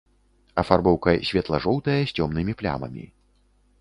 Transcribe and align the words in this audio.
Афарбоўка 0.61 1.13
светла-жоўтая 1.29 1.99
з 2.13 2.21
цёмнымі 2.21 2.53
плямамі. 2.63 3.05